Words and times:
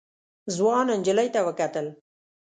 ځوان 0.55 0.87
نجلۍ 0.99 1.27
ته 1.33 1.39
وکتل. 1.47 1.87